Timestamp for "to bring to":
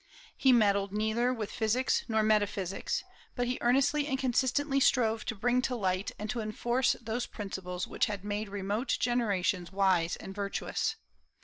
5.25-5.75